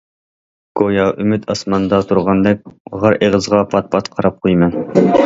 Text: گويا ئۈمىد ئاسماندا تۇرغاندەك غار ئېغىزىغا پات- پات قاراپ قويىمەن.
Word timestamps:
گويا 0.79 1.03
ئۈمىد 1.23 1.43
ئاسماندا 1.53 1.99
تۇرغاندەك 2.13 2.63
غار 3.05 3.19
ئېغىزىغا 3.27 3.61
پات- 3.75 3.93
پات 3.97 4.11
قاراپ 4.17 4.41
قويىمەن. 4.47 4.79